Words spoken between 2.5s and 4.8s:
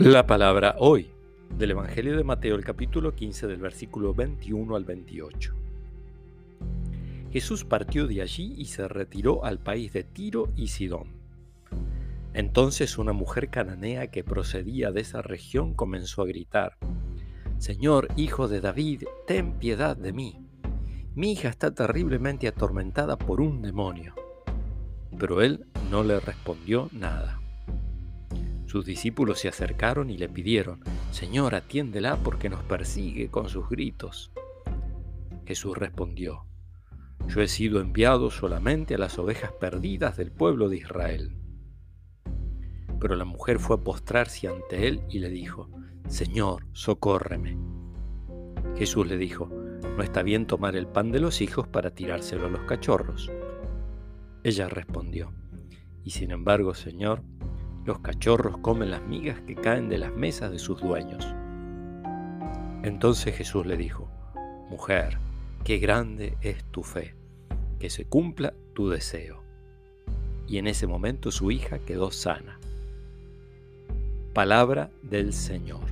el capítulo 15 del versículo 21